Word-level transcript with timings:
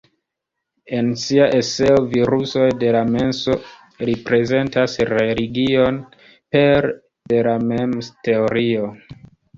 En 0.99 1.09
sia 1.23 1.49
eseo 1.57 1.99
"Virusoj 2.13 2.69
de 2.83 2.89
la 2.95 3.03
menso" 3.17 3.57
li 4.09 4.15
prezentas 4.31 4.95
religion 5.13 6.01
pere 6.57 6.93
de 7.35 7.43
la 7.49 7.57
meme-teorio. 7.69 8.89